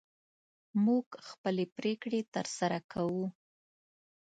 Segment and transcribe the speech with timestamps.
[0.85, 3.25] موږ خپلې پرېکړې تر سره کوو.